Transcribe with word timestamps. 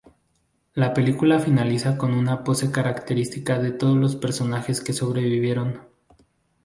La 0.73 0.95
película 0.95 1.37
finaliza 1.37 1.95
con 1.99 2.15
una 2.15 2.43
pose 2.43 2.71
característica 2.71 3.59
de 3.59 3.69
todos 3.71 3.95
los 3.97 4.15
personajes 4.15 4.81
que 4.81 4.93
sobrevivieron. 4.93 5.79